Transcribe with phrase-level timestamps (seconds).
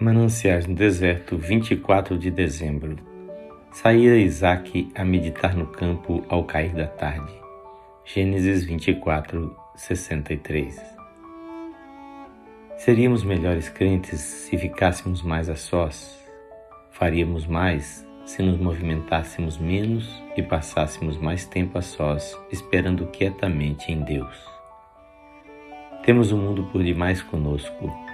[0.00, 2.96] Mananciais no deserto, 24 de dezembro.
[3.70, 7.30] Saía Isaac a meditar no campo ao cair da tarde.
[8.02, 10.80] Gênesis 24, 63.
[12.78, 16.18] Seríamos melhores crentes se ficássemos mais a sós.
[16.92, 24.00] Faríamos mais se nos movimentássemos menos e passássemos mais tempo a sós, esperando quietamente em
[24.00, 24.34] Deus.
[26.02, 28.09] Temos o mundo por demais conosco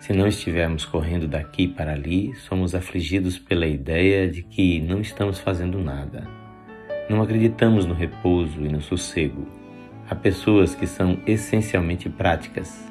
[0.00, 5.38] se não estivermos correndo daqui para ali, somos afligidos pela ideia de que não estamos
[5.38, 6.28] fazendo nada.
[7.08, 9.46] Não acreditamos no repouso e no sossego.
[10.08, 12.84] Há pessoas que são essencialmente práticas.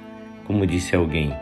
[0.45, 1.33] Como disse alguém,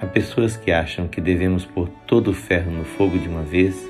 [0.00, 3.88] há pessoas que acham que devemos pôr todo o ferro no fogo de uma vez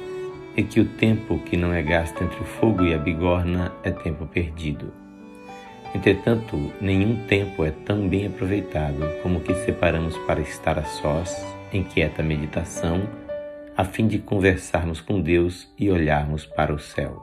[0.57, 3.91] e que o tempo que não é gasto entre o fogo e a bigorna é
[3.91, 5.06] tempo perdido.
[5.95, 11.45] Entretanto, nenhum tempo é tão bem aproveitado como o que separamos para estar a sós,
[11.73, 13.09] em quieta meditação,
[13.77, 17.23] a fim de conversarmos com Deus e olharmos para o céu.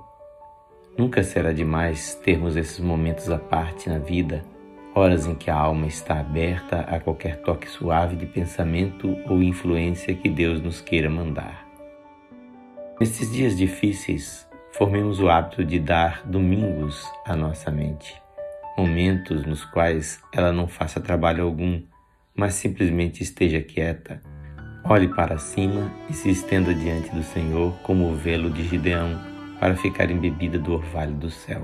[0.97, 4.43] Nunca será demais termos esses momentos à parte na vida,
[4.95, 10.13] horas em que a alma está aberta a qualquer toque suave de pensamento ou influência
[10.13, 11.67] que Deus nos queira mandar.
[12.99, 18.22] Nesses dias difíceis, formemos o hábito de dar domingos à nossa mente
[18.77, 21.81] momentos nos quais ela não faça trabalho algum,
[22.35, 24.21] mas simplesmente esteja quieta.
[24.83, 29.19] Olhe para cima e se estenda diante do Senhor como o velo de Gideão
[29.59, 31.61] para ficar embebida do orvalho do céu.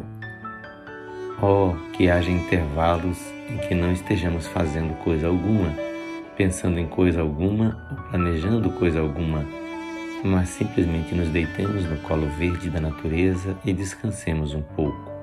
[1.41, 3.17] Oh, que haja intervalos
[3.49, 5.73] em que não estejamos fazendo coisa alguma,
[6.38, 9.45] pensando em coisa alguma ou planejando coisa alguma,
[10.23, 15.19] mas simplesmente nos deitemos no colo verde da natureza e descansemos um pouco.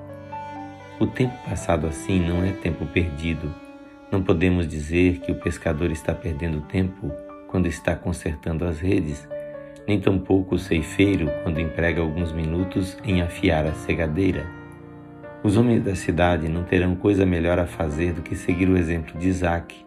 [0.99, 3.53] O tempo passado assim não é tempo perdido.
[4.11, 7.11] Não podemos dizer que o pescador está perdendo tempo
[7.47, 9.27] quando está consertando as redes,
[9.87, 14.47] nem tampouco o ceifeiro quando emprega alguns minutos em afiar a cegadeira.
[15.43, 19.19] Os homens da cidade não terão coisa melhor a fazer do que seguir o exemplo
[19.19, 19.85] de Isaac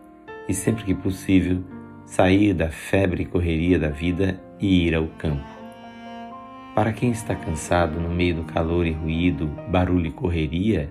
[0.49, 1.61] e, sempre que possível,
[2.07, 5.59] sair da febre e correria da vida e ir ao campo.
[6.73, 10.89] Para quem está cansado no meio do calor e ruído, barulho e correria,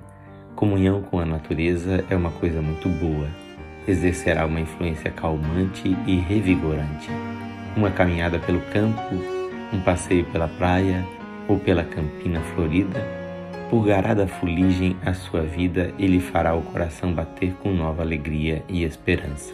[0.59, 3.30] Comunhão com a natureza é uma coisa muito boa.
[3.88, 7.09] Exercerá uma influência calmante e revigorante.
[7.78, 9.16] Uma caminhada pelo campo,
[9.72, 11.08] um passeio pela praia
[11.47, 13.00] ou pela campina florida
[13.70, 18.62] pulgará da fuligem a sua vida e lhe fará o coração bater com nova alegria
[18.68, 19.53] e esperança.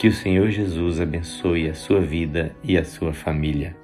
[0.00, 3.76] Que o Senhor Jesus abençoe a sua vida e a sua família.